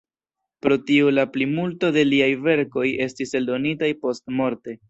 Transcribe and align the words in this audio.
Pro 0.65 0.77
tio 0.87 1.11
la 1.17 1.25
plimulto 1.35 1.91
de 1.99 2.05
liaj 2.09 2.31
verkoj 2.49 2.89
estis 3.09 3.37
eldonitaj 3.41 3.95
postmorte. 4.07 4.77